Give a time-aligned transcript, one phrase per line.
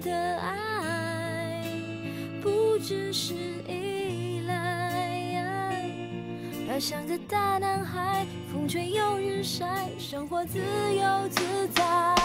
[0.00, 1.64] 的爱
[2.42, 3.34] 不只是
[3.68, 5.90] 依赖，
[6.66, 12.19] 他像个大男孩，风吹又日晒，生活自由自在。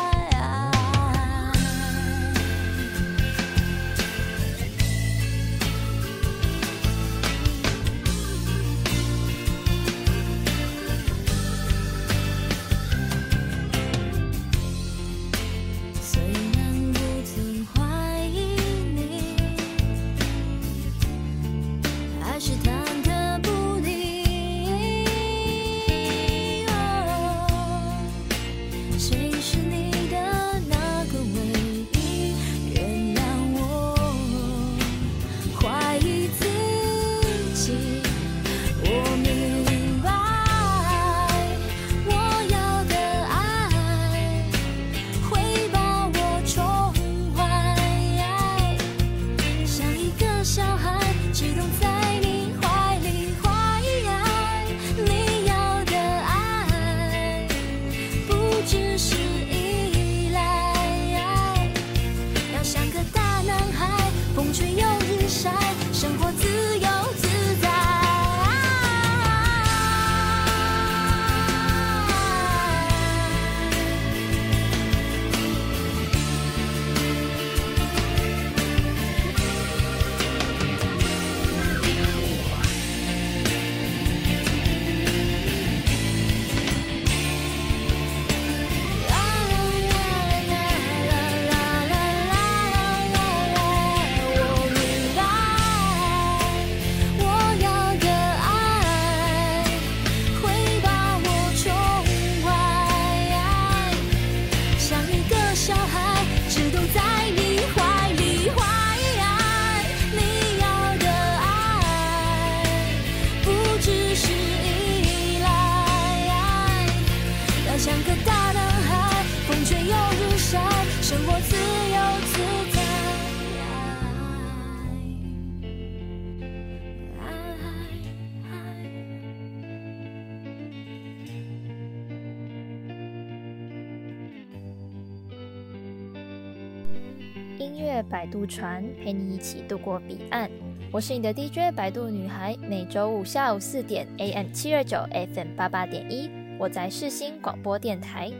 [138.45, 140.49] 船陪你一起度过彼岸。
[140.91, 148.31] 我是你的 DJ 摆渡女孩，每周五下午四点 AM 七二九 FM 八八点一，我在世新广播电台。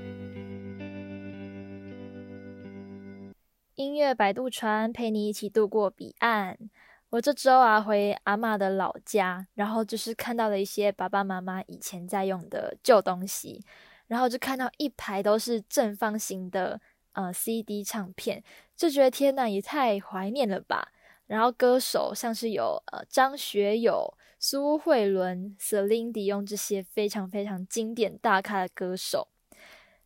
[3.75, 6.57] 音乐摆渡船陪你一起度过彼岸。
[7.09, 13.63] 我这周啊回阿嬷的老家，然后就是看到了一些爸爸妈妈以前在用的旧东西，
[14.07, 16.79] 然后就看到一排都是正方形的
[17.13, 18.43] 呃 CD 唱片。
[18.75, 20.92] 就觉得天呐，也太怀念了吧！
[21.27, 29.27] 然后歌手像是有呃张学友、苏慧伦、Celine 用这些非常非常经典大咖的歌手。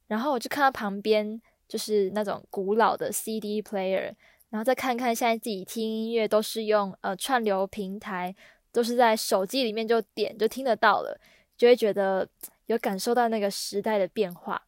[0.08, 4.14] 然后我就看到旁边就是那种古老的 CD player，
[4.50, 8.36] 然后再看看现在自己听音乐都是用呃串流平台，
[8.72, 11.20] 都是在手机里面就点就听得到了，
[11.58, 12.28] 就会觉得
[12.68, 14.62] 有感受到那个时代的变化。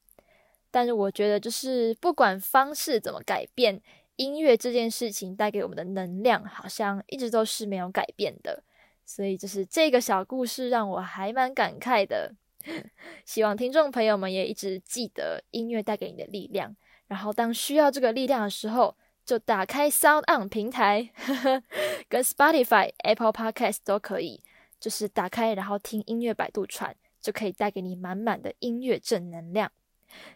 [0.71, 3.81] 但是我觉得，就是不管方式怎么改变，
[4.15, 8.63] 音乐这件事情带给我们的能量，好像一直都是没有改变的。
[9.06, 12.33] 所以，就是这个小故事让我还蛮感慨的。
[13.25, 16.75] 希望听众朋友们也一直记得音乐带给你的力量。
[17.07, 18.95] 然后，当需要这个力量的时候，
[19.25, 21.09] 就打开 Sound On 平台，
[22.07, 24.41] 跟 Spotify、Apple Podcast 都可以，
[24.79, 29.71] 就是打开然后听音乐摆渡船，就可以带给你满满的音乐正能量。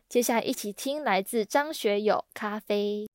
[0.08, 3.08] 接下来一起听来自张学友《咖啡》。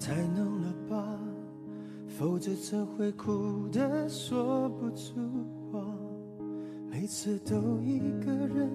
[0.00, 1.04] 太浓了吧，
[2.06, 5.12] 否则怎会哭得说不出
[5.70, 5.97] 话。
[7.08, 8.70] 每次都一个人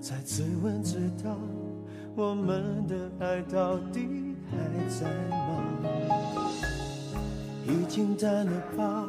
[0.00, 1.28] 在自问自答，
[2.16, 4.56] 我们的爱到底还
[4.88, 5.62] 在吗？
[7.66, 9.06] 已经淡了吧，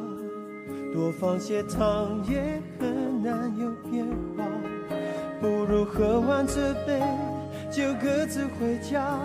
[0.93, 4.05] 多放些糖也很难有变
[4.35, 4.43] 化。
[5.39, 7.01] 不如喝完这杯
[7.71, 9.17] 就各自回家，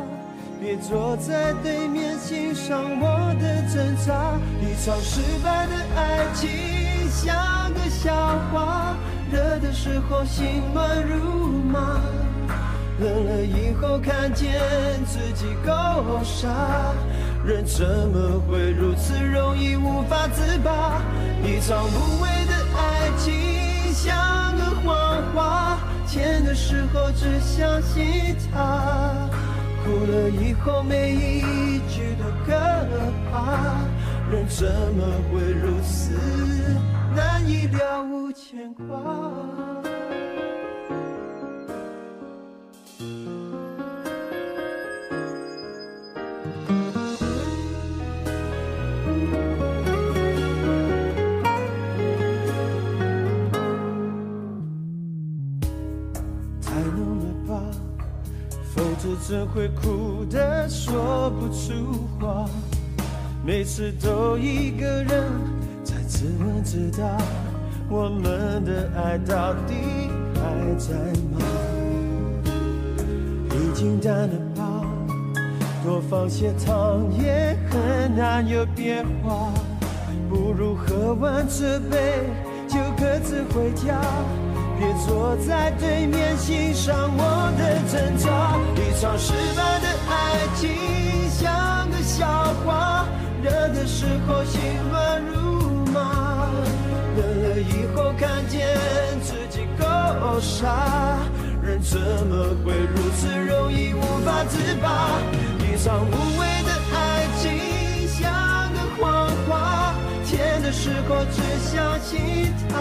[0.60, 4.38] 别坐在对面欣赏我的挣扎。
[4.60, 6.48] 一场失败的爱情
[7.10, 8.14] 像个笑
[8.52, 8.96] 话。
[9.30, 12.00] 热的时候心乱如麻，
[12.98, 14.60] 冷了以后看见
[15.06, 16.48] 自己够傻，
[17.44, 21.00] 人怎么会如此容易无法自拔？
[21.44, 25.78] 一场无谓的爱情像个谎话，
[26.08, 29.28] 甜的时候只相信它，
[29.84, 32.52] 哭了以后每一句都可
[33.30, 33.78] 怕，
[34.32, 34.66] 人怎
[34.96, 36.18] 么会如此
[37.14, 38.86] 难以了无牵挂。
[56.62, 57.60] 太浓了吧，
[58.74, 62.48] 否则怎会哭得说不出话？
[63.44, 65.24] 每次都一个人
[66.20, 67.16] 自问自答。
[67.88, 70.94] 我们的爱到底还在
[71.32, 71.40] 吗？
[73.54, 74.84] 已经淡了吧，
[75.82, 79.50] 多放些糖也很难有变化。
[80.28, 81.96] 不如喝完这杯
[82.68, 83.98] 就各自回家，
[84.78, 88.58] 别坐在对面欣赏我的挣扎。
[88.76, 90.68] 一场失败的爱情
[91.30, 92.26] 像个笑
[92.62, 93.06] 话，
[93.42, 94.60] 热的时候心
[94.92, 95.39] 乱如。
[97.20, 98.66] 冷了以后看见
[99.22, 99.84] 自己够
[100.40, 101.18] 傻，
[101.62, 105.20] 人怎么会如此容易无法自拔？
[105.60, 109.94] 一场无谓的爱情像个谎话，
[110.24, 112.74] 甜的时候只相信它，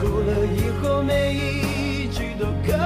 [0.00, 2.76] 哭了以后每一句都可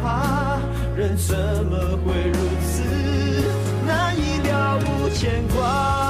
[0.00, 0.58] 怕，
[0.96, 2.82] 人怎么会如此
[3.86, 6.03] 难以了无牵挂？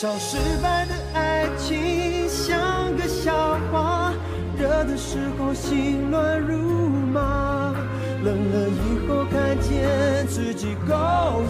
[0.00, 4.12] 场失败的爱情像个笑话，
[4.56, 7.74] 热的时候心乱如麻，
[8.22, 10.94] 冷了以后看见自己够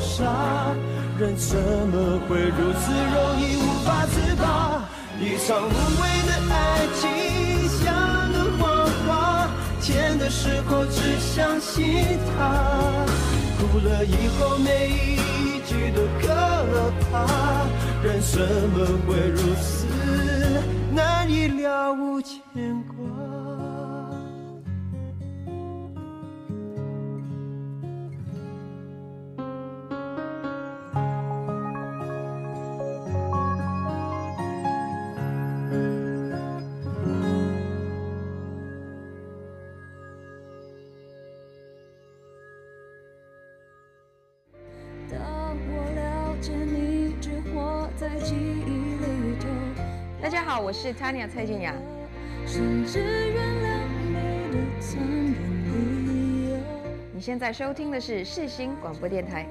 [0.01, 0.25] 傻，
[1.19, 4.89] 人怎么会如此容易无法自拔？
[5.21, 9.47] 一场无谓的爱情像个谎话，
[9.83, 13.05] 甜的时候只相信它，
[13.59, 15.38] 哭了以后每一
[18.39, 19.85] 怎么会如此
[20.95, 22.41] 难以了无牵
[22.85, 23.68] 挂？
[50.81, 51.75] 是 Tanya 蔡健雅。
[57.13, 59.45] 你现在收听的是世新广播电台。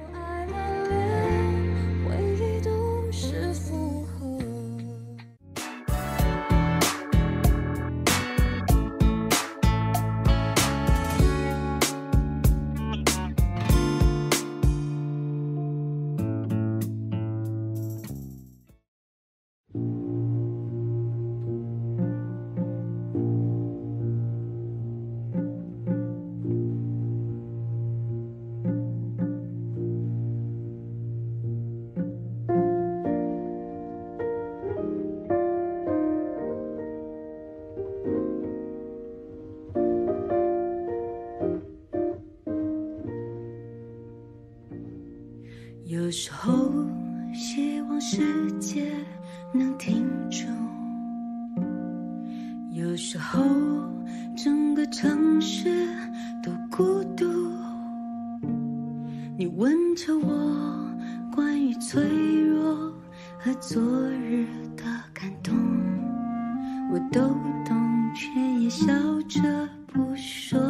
[68.78, 68.86] 笑
[69.22, 70.60] 着不说。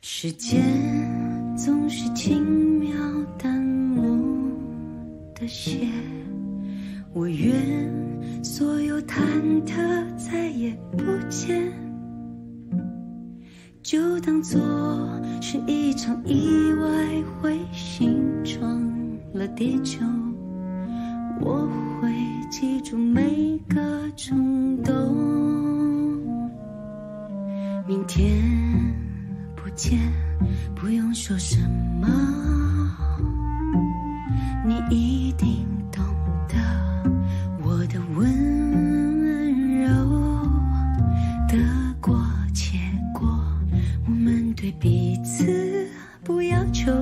[0.00, 0.62] 时间。
[1.56, 2.90] 总是轻描
[3.38, 4.04] 淡抹
[5.34, 5.86] 的写，
[7.12, 9.22] 我愿所有忐
[9.64, 9.76] 忑
[10.16, 10.98] 再也不
[11.30, 11.72] 见，
[13.82, 14.60] 就当作
[15.40, 18.82] 是一场意外，彗星撞
[19.32, 20.04] 了地球，
[21.40, 21.68] 我
[22.02, 22.12] 会
[22.56, 23.80] 记住每个
[24.16, 24.94] 冲动，
[27.84, 28.40] 明天
[29.56, 29.98] 不见。
[30.72, 31.58] 不用说什
[32.00, 32.06] 么，
[34.64, 36.00] 你一定懂
[36.46, 36.54] 得
[37.64, 38.30] 我的温
[39.80, 39.88] 柔。
[41.48, 41.58] 得
[42.00, 42.78] 过且
[43.12, 43.28] 过，
[44.06, 45.88] 我们对彼此
[46.22, 46.92] 不要求。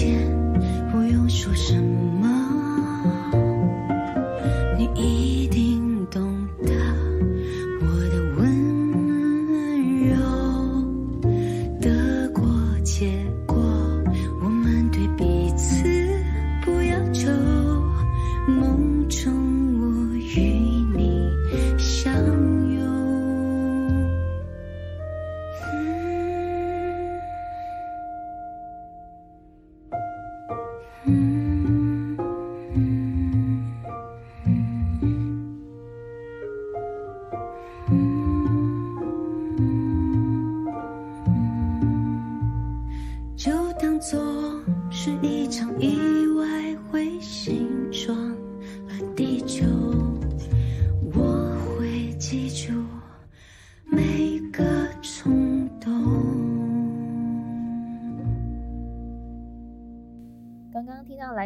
[0.00, 0.29] 天。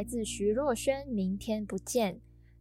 [0.05, 2.17] 自徐若瑄《明天不见》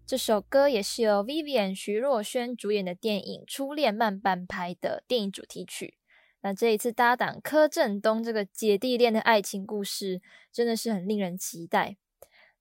[0.05, 5.97] 这首歌，也是由 Vivian 徐若瑄主演的电影《初恋慢半拍》的电影主题曲。
[6.41, 10.21] 那这一次搭档柯震东这个姐弟恋的爱情故事，
[10.51, 11.97] 真的是很令人期待。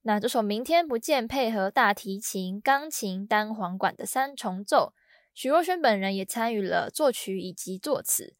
[0.02, 4.94] 那这首《明天不见》配合大提琴、钢琴、单簧管的三重奏，
[5.32, 8.34] 徐若瑄本人也参与了作曲以及作词。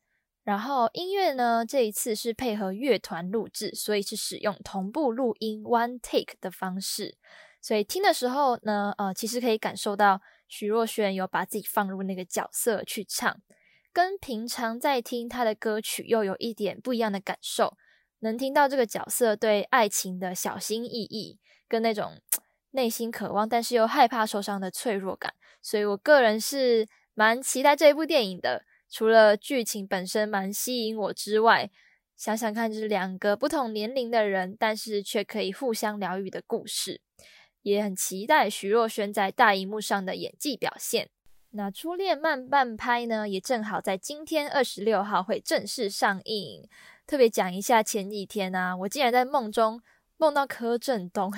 [0.45, 7.17] 然后音乐呢，这一次是配合乐团录制，所以是使用同步录音 （one take） 的方式。
[7.61, 13.41] 所以听的时候呢，呃，其实可以感受到徐若瑄有把自己放入那个角色去唱。
[13.93, 17.77] 跟平常在听他的歌曲又有一点不一样的感受，
[18.19, 22.21] 能听到这个角色对爱情的小心翼翼，跟那种
[22.73, 28.65] 内心渴望但是又害怕受伤的脆弱感，所以我个人是蛮期待这一部电影的。
[28.93, 31.71] 除了剧情本身蛮吸引我之外，
[32.15, 37.01] 想想看，就是两个不同年龄的人，但是却可以互相疗愈的故事，
[37.63, 41.09] 也很期待徐若瑄在大荧幕上的演技表现。
[41.53, 46.69] 那《初恋慢半拍》呢，也正好在今天二十六号会正式上映。
[47.07, 49.81] 特别讲一下，前几天啊，我竟然在梦中
[50.19, 51.33] 梦到柯震东。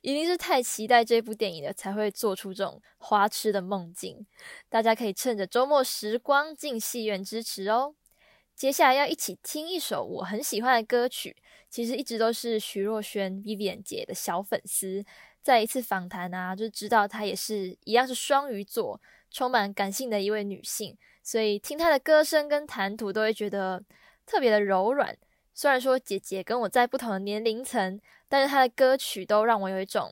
[0.00, 4.26] 一定是太期待这部电影了，才会做出这种花痴的梦境。
[4.68, 7.94] 大家可以趁着周末时光进戏院支持哦。
[8.54, 11.36] 接下来要一起听一首我很喜欢的歌曲，
[11.70, 15.04] 其实一直都是徐若瑄 Vivian 姐的小粉丝。
[15.42, 23.82] 在一次访谈啊，就知道她也是一样是双鱼座，充满感性的一位女性，所以听她的歌声跟谈吐都会觉得
[24.24, 25.16] 特别的柔软。
[25.52, 28.00] 虽然说姐姐跟我在不同的年龄层，
[28.32, 30.10] 但是他的歌曲都让我有一种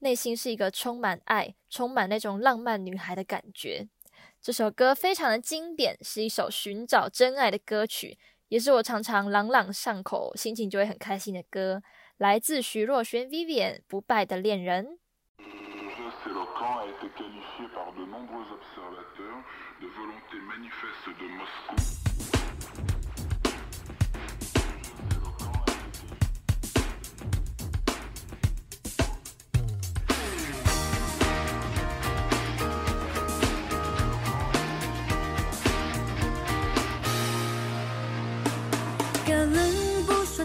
[0.00, 3.88] 内心是一个充满爱、充满那种浪漫女孩的感觉。
[4.38, 8.18] 这首歌非常的经典，是一首寻找真爱的歌曲，
[8.48, 11.82] 也是我常常朗朗上口、心情就会很开心的歌。
[12.18, 14.86] 来自徐若瑄 Vivian《不败的恋人》。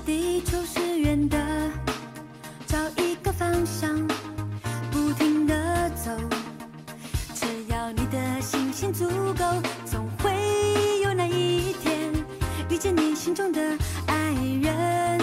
[0.06, 1.38] 地球是圆的，
[2.66, 3.96] 找一个方向，
[4.92, 6.12] 不停的走。
[7.36, 9.46] 只要你的信心足够，
[9.86, 10.32] 总会
[11.04, 12.12] 有那一天
[12.70, 13.62] 遇见你心中的
[14.08, 14.16] 爱
[14.62, 15.20] 人。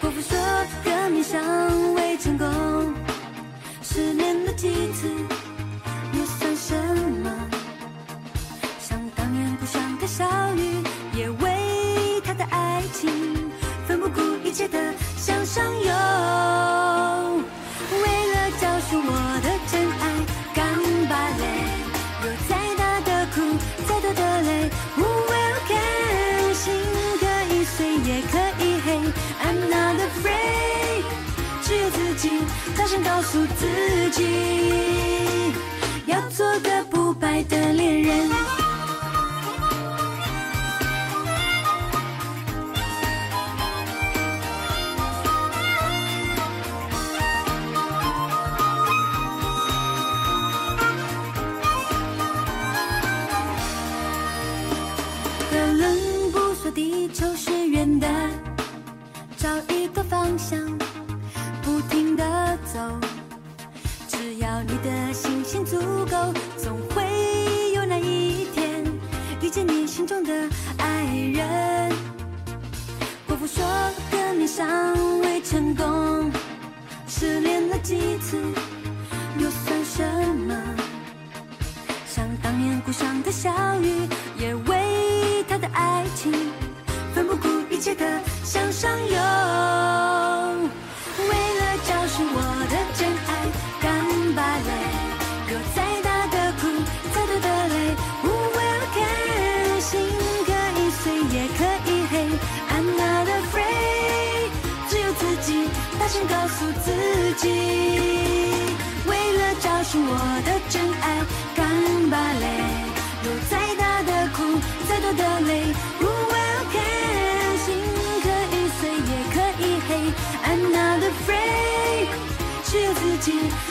[0.00, 0.38] 国父说，
[0.84, 2.94] 革命尚未成功，
[3.82, 5.08] 失恋了几次
[33.64, 35.52] 自己
[36.06, 38.63] 要做个不败的恋人。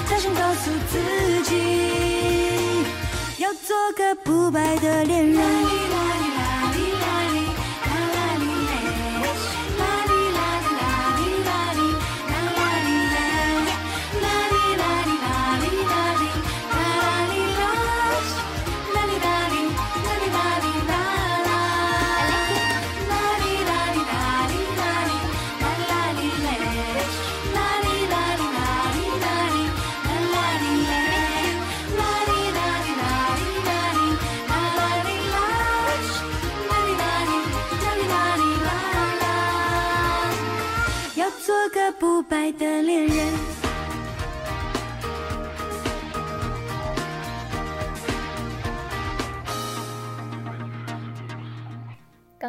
[0.09, 0.99] 大声告诉自
[1.43, 2.85] 己，
[3.37, 5.43] 要做个不败的恋人。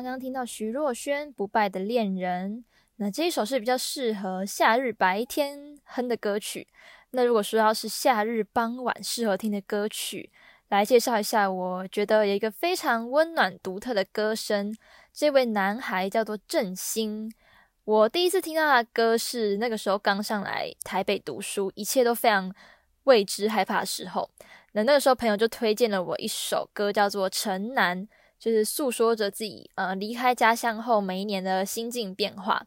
[0.04, 2.58] 刚刚听到徐若瑄《不败的恋人》，
[2.96, 6.68] 那这一首是比较适合夏日白天哼的歌曲。
[7.12, 10.30] 那如果说要是夏日傍晚适合听的歌曲，
[10.68, 14.76] 来介绍一下，我觉得有一个非常温暖独特的歌声，
[15.10, 17.32] 这位男孩叫做郑兴。
[17.86, 22.54] 我第一次听到他的歌是那个时候刚上来台北读书，一切都非常
[23.04, 24.28] 未知害怕的时候。
[24.72, 28.06] 那那个时候朋友就推荐了我一首歌，叫做《城南》，
[28.38, 32.66] 就是诉说着自己呃离开家乡后每一年的心境变化。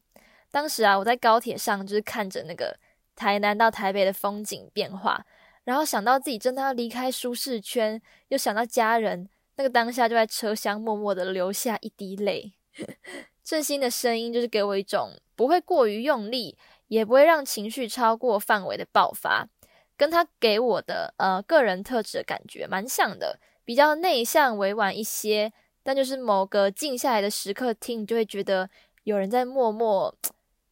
[0.49, 2.77] 当时啊，我在高铁上就是看着那个
[3.15, 5.25] 台南到台北的风景变化，
[5.65, 12.53] 然后想到自己真的要离开舒适圈，又想到家人，那个当下就在车厢默默的流下一滴泪。
[13.43, 19.47] 郑兴的声音就是给我一种不会过于用力，也不会让情绪超过范围的爆发，
[19.95, 25.51] 跟他给我的呃个人特质的感觉蛮像的，比较内向委婉一些，
[25.84, 28.69] 但就是某个静下来的时刻听，你就会觉得
[29.03, 30.15] 有人在默默。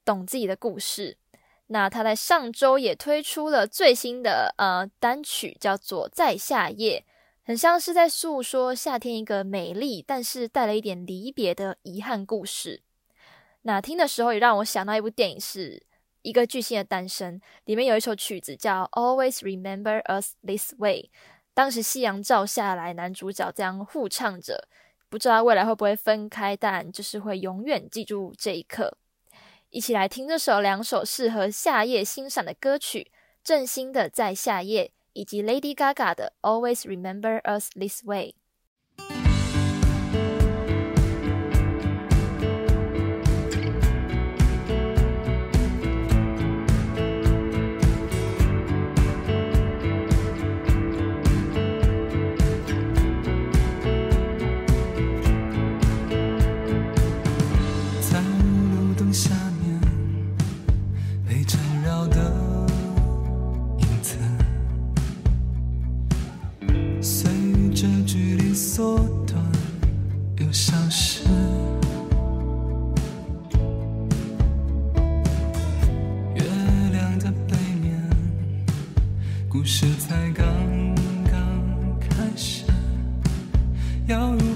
[0.05, 1.17] 懂自己的故事。
[1.65, 7.03] 那他在上周也推出了最新的呃单曲，叫做《在夏夜》，
[7.43, 12.83] 很像是在诉说夏天一个美丽但是带了一点离别的遗憾故事。
[13.63, 15.81] 那听的时候也让我想到一部电影，是
[16.21, 21.09] 一个巨星的诞生，里面有一首曲子叫《Always Remember Us This Way》。
[21.55, 24.67] 当时夕阳照下来，男主角这样互唱着，
[25.09, 28.97] 不知道未来会不会分开，但就是会永远记住这一刻。
[29.69, 33.09] 一起来听这首两首适合夏夜欣赏的歌曲，
[33.41, 38.35] 郑兴的《在夏夜》以及 Lady Gaga 的《Always Remember Us This Way》。
[68.55, 69.37] 缩短
[70.37, 71.23] 又消失。
[76.35, 76.43] 月
[76.93, 78.01] 亮的背面
[79.49, 80.47] 故事才刚
[81.29, 82.63] 刚开始。
[84.07, 84.54] 要如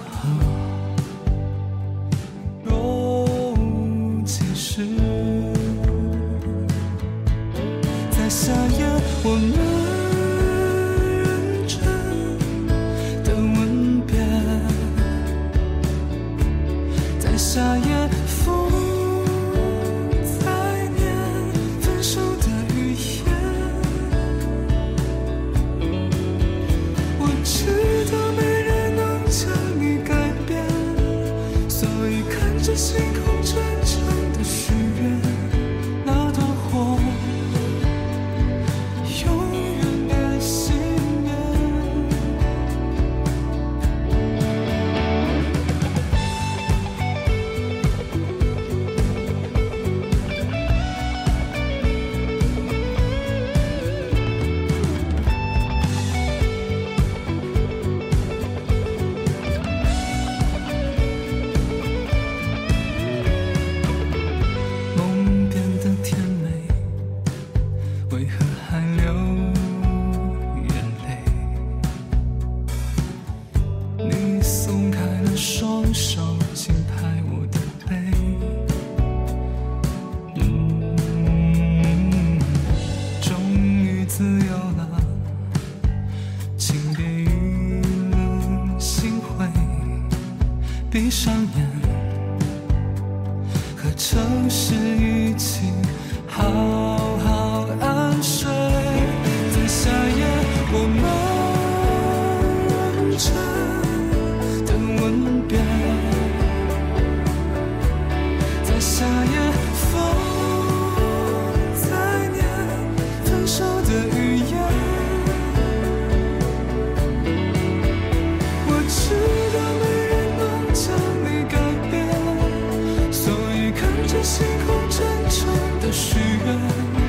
[126.80, 127.09] 好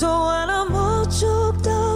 [0.00, 1.89] So when I'm all choked up,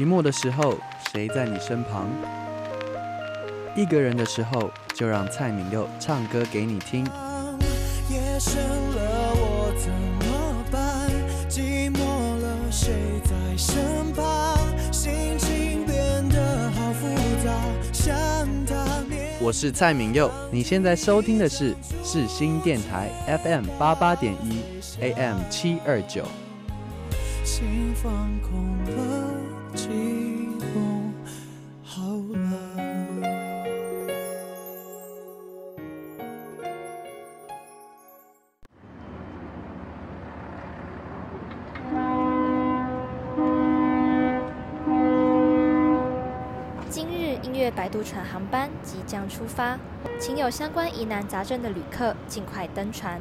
[0.00, 0.78] 寂寞的时候，
[1.12, 2.08] 谁在你身旁？
[3.76, 7.04] 一个人的时候，就让蔡敏佑唱歌给你听。
[8.08, 9.92] 夜深了，我怎
[10.26, 11.10] 么办？
[11.50, 11.98] 寂寞
[12.40, 12.94] 了，谁
[13.26, 14.56] 在身旁？
[14.90, 17.06] 心情变得好复
[17.44, 17.52] 杂，
[17.92, 18.16] 想
[18.64, 19.36] 他面。
[19.42, 23.10] 我是蔡敏佑，你现在收听的是世新电台
[23.44, 24.62] FM 八八点一
[24.98, 26.24] AM 七二九。
[27.44, 29.29] 心放空了，
[46.92, 49.78] 今日音乐摆渡船航班即将出发，
[50.20, 53.20] 请有相关疑难杂症的旅客尽快登船。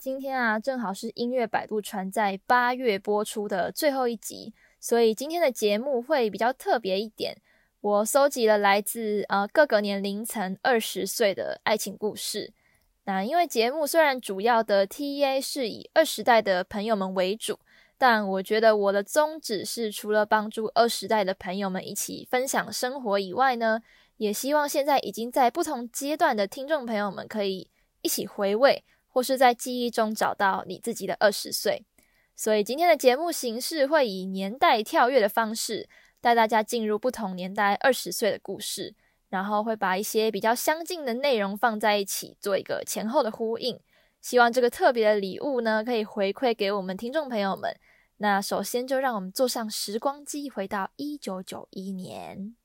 [0.00, 7.36] 今天啊，正好是音乐摆渡船在八月播出的最后一集，所以今天的节目会比较特别一点。
[7.82, 12.54] 我搜集了来自呃各个年龄层二十岁的爱情故事。
[13.04, 17.58] 那因为节目虽然主要的 TA 是以二十代的朋友们为主。
[17.98, 23.82] 但我觉得我的宗旨是，除了帮助二十代的朋友们一起分享生活以外呢，
[24.16, 27.68] 也希望现在已经在不同阶段的听众朋友们可以
[28.00, 31.84] 一起回味，或是在记忆中找到你自己的二十岁。
[32.34, 35.88] 所以今天的节目形式会以年代跳跃的方式，
[36.20, 38.94] 带大家进入不同年代二十岁的故事。
[39.28, 43.78] 然后会把一些比较相近的内容放在一起，做一个前后的呼应。
[44.20, 47.76] 希望这个特别的礼物呢，可以回馈给我们听众朋友们。
[48.16, 52.56] 那首先就让我们坐上时光机，回到一九九一年。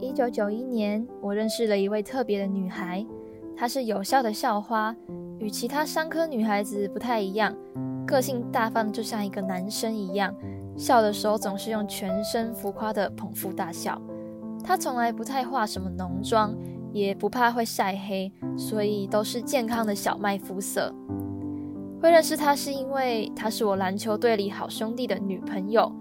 [0.00, 3.06] 一九九一年，我认识了一位特别的女孩，
[3.60, 4.96] 她是有效的校花，
[5.38, 7.54] 与其他商科女孩子不太一样，
[8.06, 10.34] 个性大方，就像一个男生一样，
[10.78, 14.00] 笑的时候总是用全身浮夸的捧腹大笑。
[14.64, 16.56] 她从来不太化什么浓妆，
[16.90, 20.90] 也不怕会晒黑，所以都是健康的小麦肤色。
[22.00, 25.92] 会认识她是因为她是我篮球队里好兄弟的女朋友。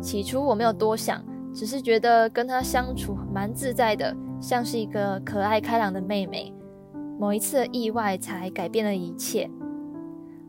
[0.00, 1.22] 起初我没有多想。
[1.52, 6.50] 只是觉得跟她相处蛮自在的，像是一个可爱开朗的妹妹。
[7.22, 9.48] 某一次的意外才改变了一切。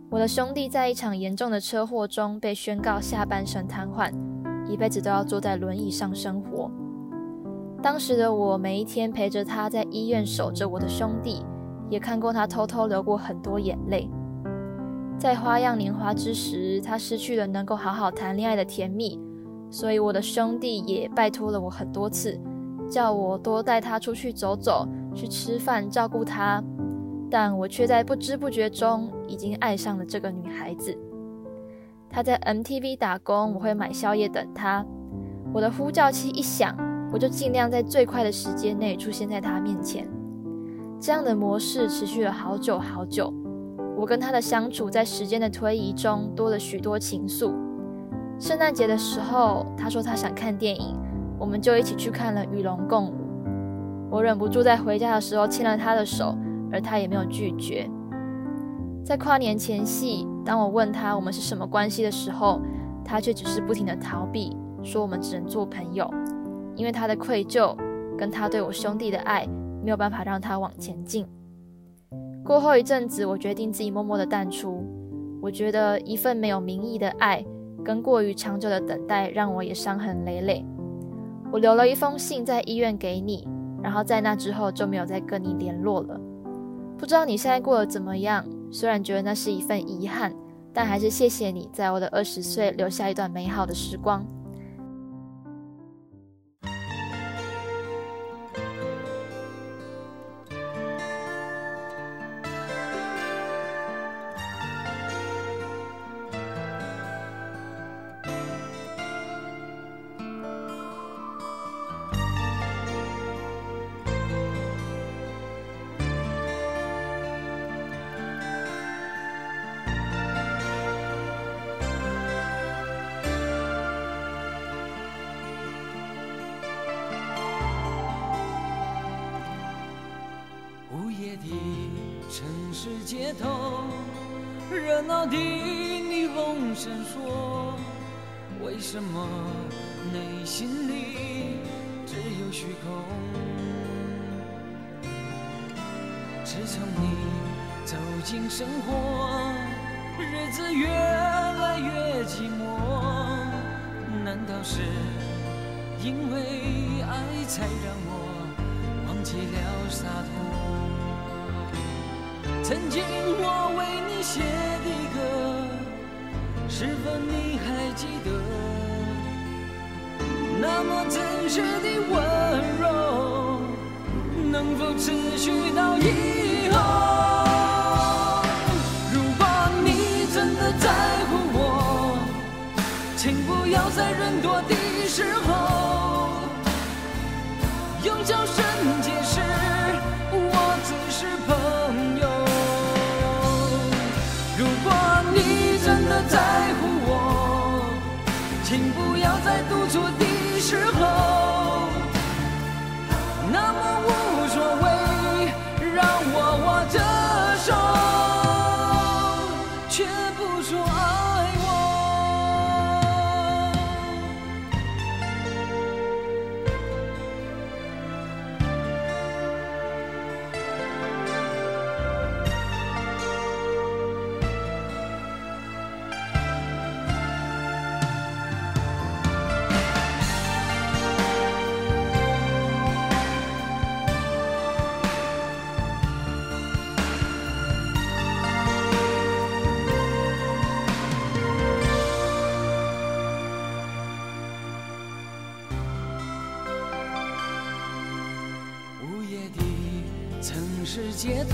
[0.09, 4.11] 我的兄弟在一场严重的车祸中被宣告下半身瘫痪，
[4.67, 6.71] 一辈子都要坐在轮椅上生活。
[7.79, 11.45] 当时的我每一天陪着他在医院守着我的兄弟，
[11.91, 14.09] 也看过他偷偷流过很多眼泪。
[15.15, 19.21] 在花样年华之时，他失去了能够好好谈恋爱的甜蜜。
[19.69, 22.35] 所以我的兄弟也拜托了我很多次，
[22.89, 26.63] 叫我多带他出去走走，去吃饭，照顾他。
[27.29, 30.95] 但我却在不知不觉中已经爱上了这个女孩子。
[32.09, 34.85] 她在 MTV 打工，我会买宵夜等她。
[35.51, 36.77] 我的呼叫器一响，
[37.11, 40.07] 我就尽量在最快的时间内出现在她面前。
[40.99, 43.33] 这样的模式持续了好久好久。
[43.97, 47.51] 我跟她的相处，在时间的推移中多了许多情愫。
[48.39, 50.95] 圣诞节的时候，她说她想看电影，
[51.39, 53.13] 我们就一起去看了《与龙共舞》。
[54.13, 56.37] 我忍不住在回家的时候牵了他的手，
[56.71, 57.89] 而他也没有拒绝。
[59.03, 62.61] 在跨年前夕，当我问他我们是什么关系的时候，
[63.03, 66.07] 他却只是不停地逃避，说我们只能做朋友，
[66.75, 67.75] 因为他的愧疚
[68.15, 69.47] 跟他对我兄弟的爱
[69.83, 71.25] 没有办法让他往前进。
[72.45, 74.85] 过后一阵子，我决定自己默默的淡出。
[75.41, 77.43] 我觉得一份没有名义的爱。
[77.83, 80.63] 跟过于长久的等待让我也伤痕累累。
[81.51, 83.45] 我留了一封信在医院给你，
[83.83, 86.19] 然后在那之后就没有再跟你联络了。
[86.97, 88.43] 不知道你现在过得怎么样？
[88.71, 90.33] 虽然觉得那是一份遗憾，
[90.73, 94.25] 但还是谢谢你在我的二十岁留下一段美好的时光。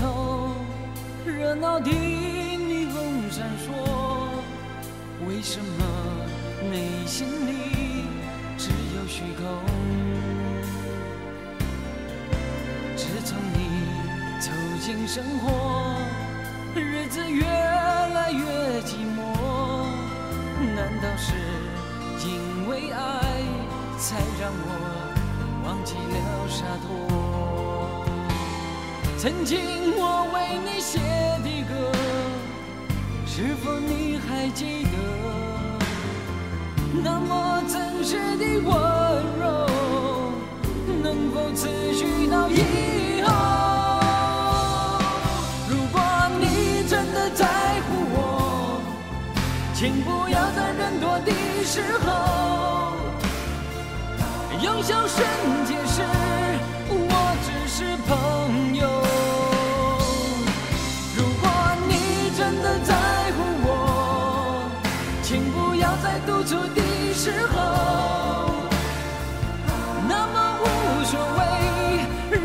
[0.00, 0.54] 头，
[1.26, 3.68] 热闹的霓虹闪烁，
[5.28, 5.84] 为什么
[6.70, 8.06] 内心里
[8.56, 9.44] 只有虚空？
[12.96, 13.58] 自从你
[14.40, 15.96] 走进生活，
[16.74, 17.44] 日子越
[29.20, 29.60] 曾经
[29.98, 30.98] 我为你写
[31.44, 31.92] 的歌，
[33.26, 34.96] 是否你还记得？
[37.04, 38.72] 那么真实的温
[39.38, 39.68] 柔，
[41.02, 43.28] 能否持续到以后？
[45.68, 46.00] 如果
[46.40, 47.44] 你真的在
[47.82, 48.80] 乎我，
[49.74, 51.30] 请不要在人多的
[51.62, 52.96] 时候，
[54.62, 55.22] 用笑声
[55.66, 56.00] 解释，
[56.88, 58.39] 我只是朋友。
[66.10, 66.82] 在独处的
[67.14, 67.54] 时候，
[70.08, 70.64] 那么无
[71.04, 71.40] 所谓，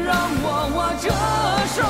[0.05, 0.45] 让我
[0.75, 1.09] 握着
[1.73, 1.81] 手，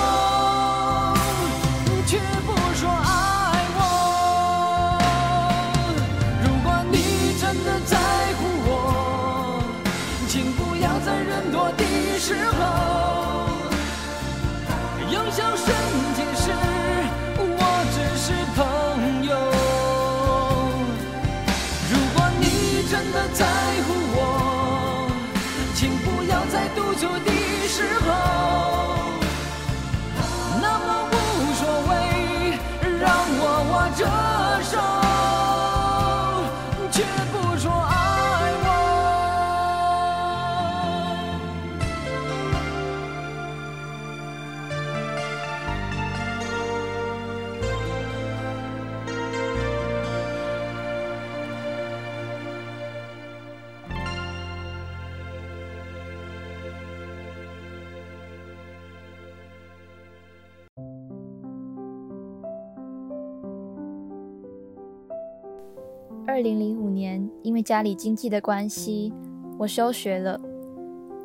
[66.35, 69.13] 二零零五年，因为家里经济的关系，
[69.57, 70.37] 我休学了，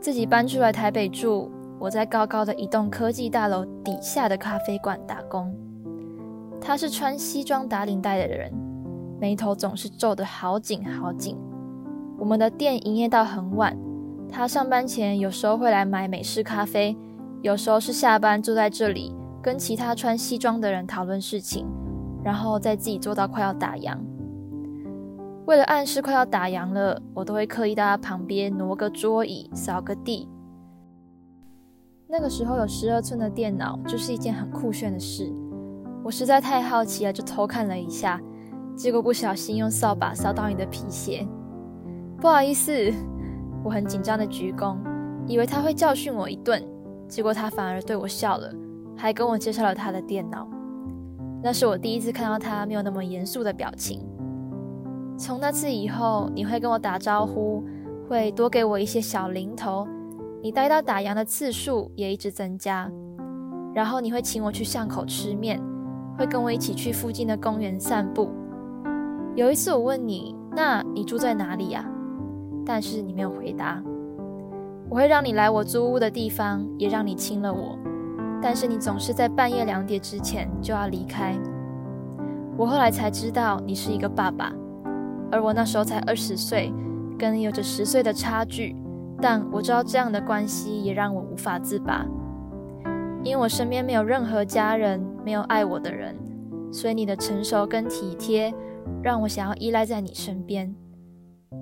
[0.01, 1.51] 自己搬出来台北住。
[1.81, 5.53] 我在高高的一栋科技大楼底下的咖啡馆打工。
[6.61, 8.53] 他是穿西装打领带的人，
[9.21, 11.37] 眉头总是皱得好紧好紧。
[12.17, 13.77] 我们的店营业到很晚，
[14.31, 16.97] 他上班前有时候会来买美式咖啡，
[17.43, 21.67] 有时候是下班坐在这里跟其他穿西装的人讨论事情，
[22.23, 23.99] 然后再自己做到快要打烊。
[25.51, 30.29] 为了暗示快要打烊了，我都会刻意到他旁边挪个桌椅、扫个地。
[32.07, 35.29] 那个时候有十二寸的电脑，就是一件很酷炫的事。
[36.05, 38.21] 我实在太好奇了，就偷看了一下，
[38.77, 41.27] 结果不小心用扫把扫到你的皮鞋。
[42.21, 42.73] 不好意思，
[43.65, 44.77] 我很紧张的鞠躬，
[45.27, 46.65] 以为他会教训我一顿，
[47.09, 48.55] 结果他反而对我笑了，
[48.97, 50.49] 还跟我介绍了他的电脑。
[51.43, 54.01] 那是我第一次看到他没有那么严肃的表情。
[55.21, 57.63] 从那次以后，你会跟我打招呼，
[58.09, 59.87] 会多给我一些小零头。
[60.43, 62.91] 你待到打烊的次数也一直增加。
[63.75, 65.61] 然后你会请我去巷口吃面，
[66.17, 68.31] 会跟我一起去附近的公园散步。
[69.37, 71.85] 有一次我问你，那你住在哪里呀？
[72.65, 73.83] 但是你没有回答。
[74.89, 77.79] 我会让你来我租屋的地方，也让你亲了我，
[78.41, 81.39] 但是你总是在半夜两点之前就要离开。
[82.57, 84.51] 我后来才知道你是一个爸爸。
[85.31, 86.73] 而我那时候才二十岁，
[87.19, 88.75] 跟你有着十岁的差距，
[89.21, 92.05] 但我知道这样的关系也让我无法自拔，
[93.23, 96.17] 因为我身边没有任何家人，没有爱我的人，
[96.73, 98.53] 所以你的成熟跟体贴，
[99.03, 100.75] 让我想要依赖在你身边。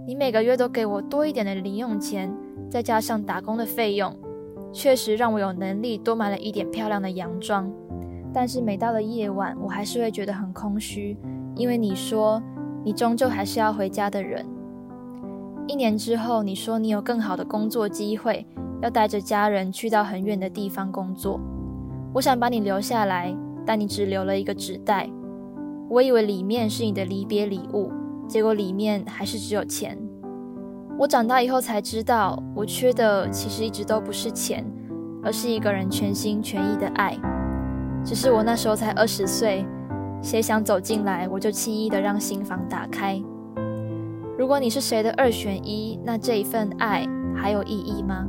[0.07, 2.33] 你每个月都给我多一点的零用钱，
[2.71, 4.17] 再加上打工的费用，
[4.73, 7.71] 确实让我有能力多买了一点漂亮的洋装。
[8.33, 11.17] 但是每到了夜晚，我还是会觉得很空虚，
[11.55, 12.43] 因为你说。
[12.89, 14.47] 你终究还是要回家的人。
[15.67, 18.47] 一年之后，你说你有更好的工作机会，
[18.81, 21.39] 要带着家人去到很远的地方工作。
[22.15, 23.37] 我想把你留下来，
[23.67, 25.07] 但你只留了一个纸袋。
[25.91, 27.93] 我以为里面是你的离别礼物，
[28.27, 29.99] 结果里面还是只有钱。
[30.99, 34.65] 我长大以后才知道，我缺的其实一直都不是钱，
[35.23, 37.15] 而是一个人全心全意的爱。
[38.03, 39.67] 只是我那时候才二十岁。
[40.23, 43.21] 谁想走进来，我就轻易的让心房打开。
[44.39, 48.27] 如果你是谁的二选一，那这一份爱还有意义吗？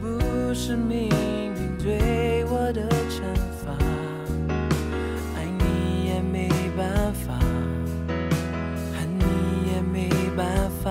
[0.00, 3.22] 不是命运对我的惩
[3.64, 3.72] 罚？
[5.36, 7.38] 爱你也没办法，
[8.94, 9.24] 恨你
[9.72, 10.46] 也没办
[10.82, 10.90] 法。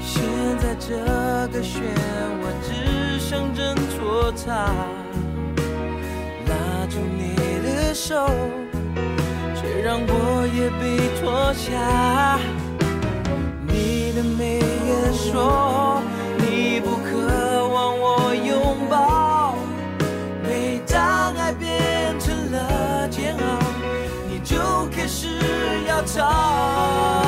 [0.00, 0.22] 现
[0.58, 0.96] 在这
[1.52, 1.80] 个漩
[2.40, 4.74] 涡只想挣脱它，
[6.48, 6.52] 拉
[6.88, 8.28] 住你的手，
[9.54, 10.12] 却让我
[10.54, 10.82] 也被
[11.20, 12.38] 拖下。
[13.66, 15.77] 你的眉眼说，
[25.98, 27.27] 要逃。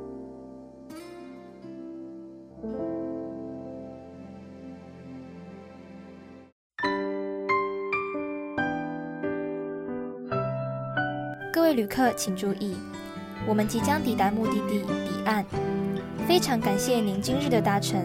[11.61, 12.75] 各位旅客请注意，
[13.47, 15.45] 我们即将抵达目的地彼岸。
[16.27, 18.03] 非常感谢您今日的搭乘，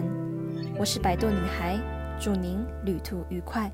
[0.77, 1.75] 我是摆渡女孩，
[2.19, 3.71] 祝您旅途愉快。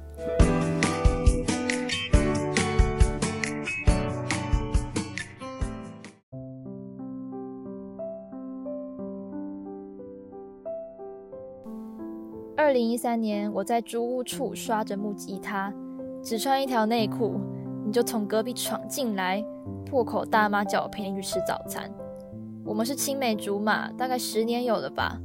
[12.55, 15.73] 二零一三年，我在租屋处刷着木吉他，
[16.23, 17.41] 只穿一条内裤，
[17.93, 19.45] 就从隔壁闯进来，
[19.85, 21.87] 破口大骂，叫我陪你去吃早餐。
[22.65, 25.19] 我们是青梅竹马，大概十年有了吧。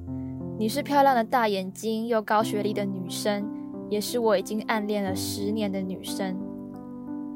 [0.58, 3.48] 你是漂亮的大眼睛又高学历的女生，
[3.88, 6.36] 也是我已经暗恋了十年的女生。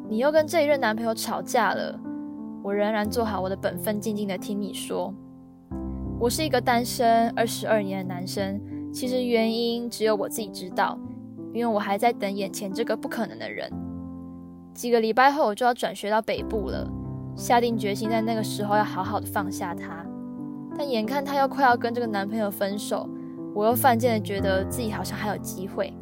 [0.06, 1.98] 你又跟这一任男朋友吵架了，
[2.62, 5.14] 我仍然做好我的本分，静静的听你说。
[6.20, 8.60] 我是一个单身二十二年的男生。
[8.92, 10.98] 其实原因只有我自己知道，
[11.54, 13.72] 因为我还在等眼前这个不可能的人。
[14.74, 16.88] 几个礼拜后我就要转学到北部了，
[17.36, 20.04] 下定决心在那个时候要好好的放下他。
[20.76, 23.08] 但眼看他又快要跟这个男朋友分手，
[23.54, 25.92] 我又犯贱的觉得自己好像还有机会。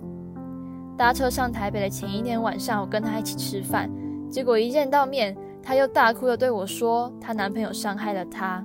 [0.96, 3.90] 搭车上台北的前一天晚上，我跟他一起吃饭，
[4.30, 8.64] 结果一见到面，他又大哭的对我说，她男朋友伤害了她。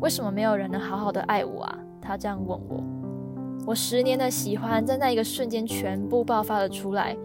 [0.00, 1.78] 为什么没有人能好好的爱我啊？
[2.00, 2.82] 他这样问我。
[3.66, 7.16] 我十年的喜欢在那一个瞬间全部爆发了出来。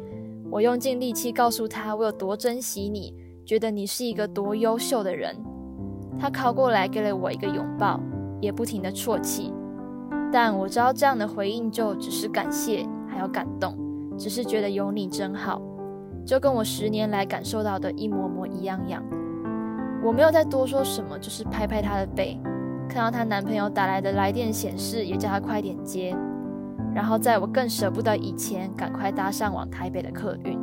[0.52, 3.14] 我用尽力气告诉他我有多珍惜你，
[3.46, 5.36] 觉得你是一个多优秀的人。
[6.20, 8.00] 他靠过来给了我一个拥抱，
[8.42, 9.54] 也不停的啜泣。
[10.32, 13.78] 但我知道这样的回应就只是感谢，还有感动，
[14.18, 15.62] 只是觉得有你真好，
[16.26, 19.04] 就跟我十年来感受到的一模模一样样。
[20.04, 22.40] 我没有再多说什么，就是拍拍他的背，
[22.88, 26.16] 看到她男朋友打来的来电显示，也叫他快点接。
[26.94, 30.60] 然后在我更舍不得以前，赶快搭上往台北的客运。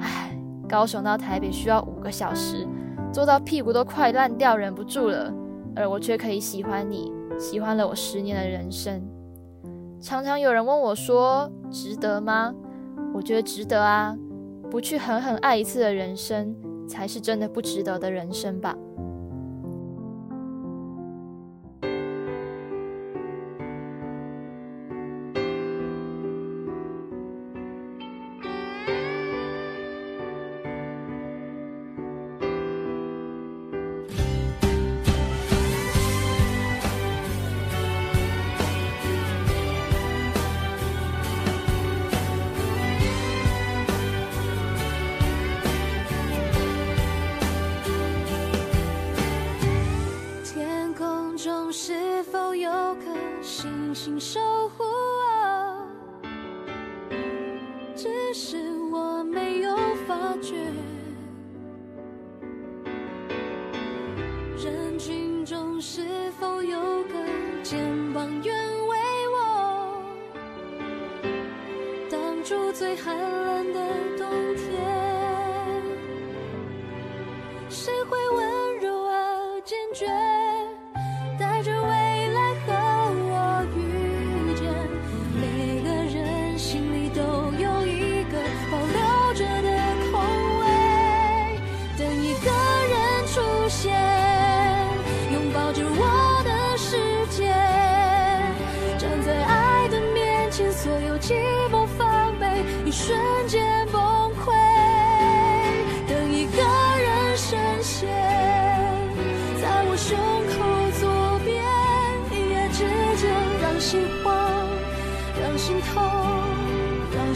[0.00, 0.38] 唉，
[0.68, 2.66] 高雄到台北需要五个小时，
[3.12, 5.32] 坐到屁股都快烂掉，忍不住了。
[5.74, 9.02] 而我却可以喜欢你，喜欢了我十年的人生。
[10.00, 12.54] 常常有人问我说：“值得吗？”
[13.14, 14.16] 我觉得值得啊，
[14.70, 16.54] 不去狠狠爱一次的人生，
[16.86, 18.76] 才是真的不值得的人生吧。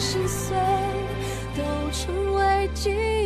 [0.03, 0.57] 心碎，
[1.55, 3.22] 都成为记忆。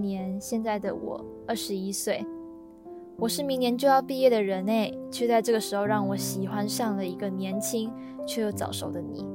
[0.00, 2.24] 年，现在的我二十一岁，
[3.16, 7.92] 我是明年就要毕业的人诶，却在这个时候让我喜欢上了一个年轻
[8.26, 9.26] 却又早熟的你。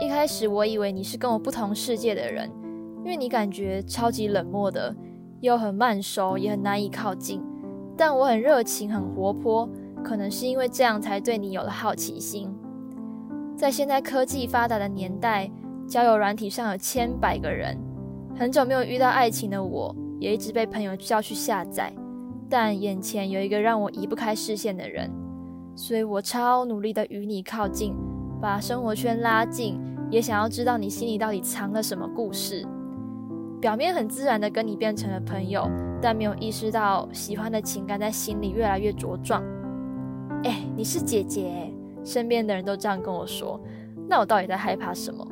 [0.00, 2.50] 一开始我以为你是跟我不同世界的人，
[2.98, 4.94] 因为你感觉超级冷漠的，
[5.40, 7.42] 又很慢熟，也很难以靠近。
[7.96, 9.68] 但我很热情，很活泼，
[10.04, 12.54] 可能是因为这样才对你有了好奇心。
[13.56, 15.50] 在现在科技发达的年代，
[15.88, 17.78] 交友软体上有千百个人。
[18.38, 21.90] 很久没有遇到爱情的我，也一直被朋友叫去下载，
[22.50, 25.10] 但眼前有一个让我移不开视线的人，
[25.74, 27.94] 所以我超努力的与你靠近，
[28.38, 29.80] 把生活圈拉近，
[30.10, 32.62] 也想要知道你心里到底藏了什么故事。
[33.58, 35.66] 表面很自然的跟你变成了朋友，
[36.02, 39.42] 但没有意识到喜欢的情感在心里越来越茁壮。
[40.44, 41.72] 哎，你是姐姐，
[42.04, 43.58] 身边的人都这样跟我说，
[44.06, 45.26] 那我到底在害怕什么？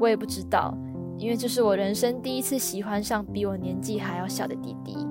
[0.00, 0.76] 我也不知道。
[1.16, 5.06] 因为这是我人生第一次喜欢上比我年纪还要小的弟弟。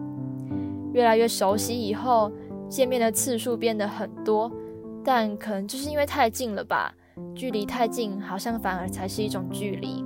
[0.94, 2.32] 越来越熟悉以后，
[2.70, 4.52] 见面的次数变得很多，
[5.04, 6.94] 但可能就是因为太近了吧，
[7.34, 10.06] 距离太近，好像反而才是一种距离。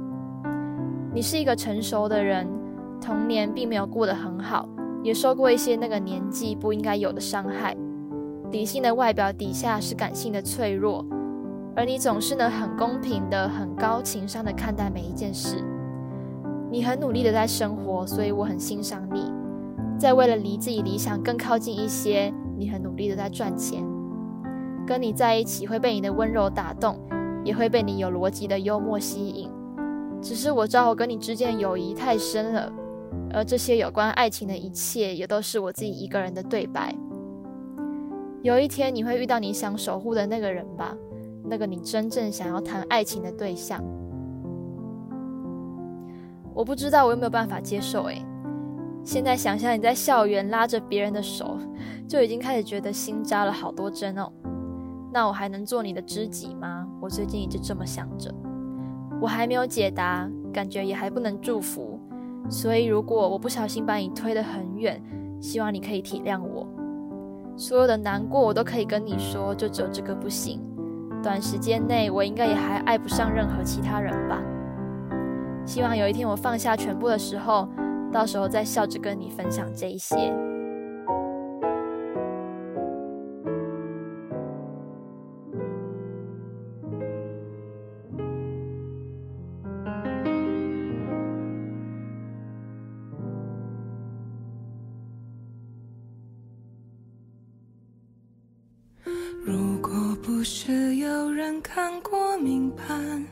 [1.13, 2.47] 你是一个成熟的人，
[3.01, 4.69] 童年并没有过得很好，
[5.03, 7.75] 也受过一些那个年纪不应该有的伤害。
[8.51, 11.05] 理性的外表底下是感性的脆弱，
[11.75, 15.57] 而你总是能很公平的、很高情商的看待每一件事。
[16.69, 19.31] 你很努力的在生活，所以我很欣赏你。
[19.97, 23.83] 在为了离自己理想更靠近一些，你很努力的在赚钱。
[24.85, 26.97] 跟你在一起会被你的温柔打动，
[27.43, 29.49] 也会被你有逻辑的幽默吸引。
[30.21, 32.71] 只是我知道我跟你之间友谊太深了，
[33.33, 36.95] 而这些有关爱情的一切，也都是我自己一个人的对白。
[38.43, 40.95] 有一天你会遇到你想守护的那个人吧，
[41.43, 43.83] 那个你真正想要谈爱情的对象。
[46.57, 48.25] 我不知道我有没有办法接受诶，
[49.03, 51.55] 现在想象你在校园拉着别人的手，
[52.07, 54.27] 就已经开始觉得心扎了好多针哦。
[55.13, 56.87] 那我还能做你的知己吗？
[56.99, 58.33] 我最近一直这么想着。
[59.21, 61.99] 我还没有解答，感觉也还不能祝福。
[62.49, 64.99] 所以如果我不小心把你推得很远，
[65.39, 66.67] 希望你可以体谅我。
[67.55, 70.59] 所有的难过我都可以跟你说，就只有这个不行。
[71.21, 74.41] 短时间内我应该也还爱不上任何其他人吧。
[75.67, 77.67] 希望有一天我放下全部的时候，
[78.11, 80.15] 到时候再笑着跟你分享这一些。
[99.45, 99.91] 如果
[100.23, 103.23] 不是有人看过明盘，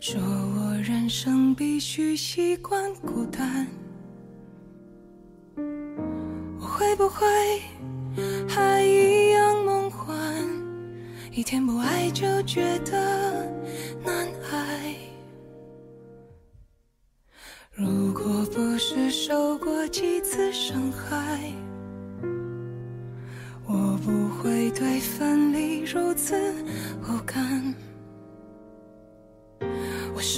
[0.00, 3.66] 说我人生必须习惯孤单，
[5.56, 7.26] 我会不会
[8.48, 10.16] 还一样梦幻？
[11.32, 13.44] 一天不爱就觉得
[14.04, 14.14] 难
[14.52, 14.94] 挨。
[17.72, 21.52] 如果不是受过几次伤害，
[23.66, 26.36] 我不会对分离如此
[27.02, 27.47] 无感。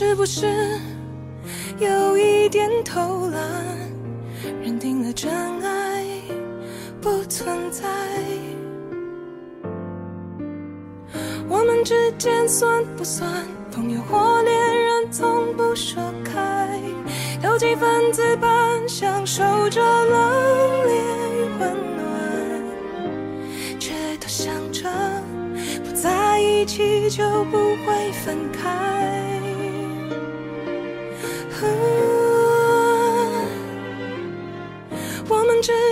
[0.02, 0.46] 是不是
[1.78, 3.42] 有一点偷懒，
[4.62, 5.30] 认定了真
[5.60, 6.06] 爱
[7.02, 7.86] 不存在？
[11.50, 13.30] 我们之间算不算
[13.70, 15.12] 朋友或恋人？
[15.12, 16.80] 从不说开，
[17.44, 20.18] 有几分自伴，享受着冷
[20.82, 20.88] 冽
[21.36, 24.88] 与温暖，却都想着
[25.84, 26.64] 不在一。
[26.64, 29.29] 起就不会分开。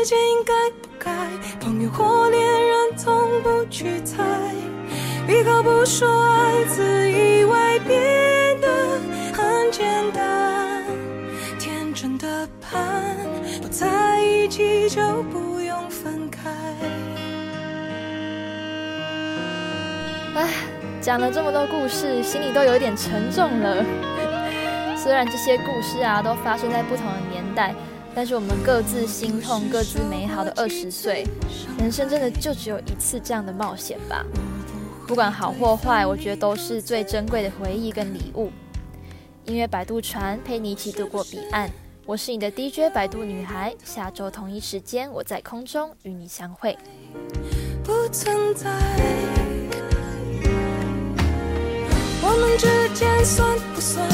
[0.08, 1.10] 们之间应该不该，
[1.60, 4.24] 朋友或恋人从不去猜，
[5.26, 8.68] 闭口不说爱，自以为变得
[9.34, 10.82] 很简单，
[11.58, 13.18] 天真的盼，
[13.60, 16.50] 不在一起就不用分开。
[20.36, 20.48] 唉，
[21.02, 23.84] 讲了这么多故事，心里都有点沉重了。
[24.96, 27.74] 虽然这些故事啊，都发生在不同的年代。
[28.18, 31.24] 但是我们各自心痛、各自美好的二十岁，
[31.78, 34.26] 人生真的就只有一次这样的冒险吧？
[35.06, 38.50] 不管好或坏，我觉得都是最珍贵的回忆跟礼物。
[39.44, 41.70] 音乐摆渡船陪你一起度过彼岸，
[42.06, 43.72] 我是你的 DJ 摆渡女孩。
[43.84, 46.76] 下周同一时间，我在空中与你相会。
[47.84, 48.68] 不存在，
[52.20, 54.04] 我们之间算不算